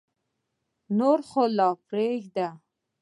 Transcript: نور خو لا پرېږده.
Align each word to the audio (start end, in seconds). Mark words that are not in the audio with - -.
نور 0.97 1.19
خو 1.29 1.41
لا 1.57 1.69
پرېږده. 1.87 2.47